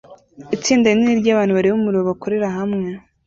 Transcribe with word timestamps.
Itsinda 0.55 0.85
rinini 0.91 1.21
ryabantu 1.21 1.53
bareba 1.57 1.77
umuriro 1.77 2.03
bakorera 2.09 2.47
hamwe 2.57 2.87